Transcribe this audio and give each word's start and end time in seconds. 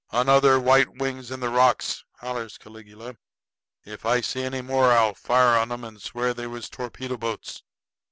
"Another 0.09 0.59
white 0.59 0.97
wings 0.97 1.31
on 1.31 1.41
the 1.41 1.49
rocks!" 1.49 2.03
hollers 2.21 2.57
Caligula. 2.57 3.17
"If 3.85 4.03
I 4.03 4.19
see 4.21 4.41
any 4.41 4.61
more 4.61 4.91
I'll 4.91 5.13
fire 5.13 5.55
on 5.59 5.71
'em 5.71 5.83
and 5.83 6.01
swear 6.01 6.33
they 6.33 6.47
was 6.47 6.69
torpedo 6.71 7.17
boats!" 7.17 7.61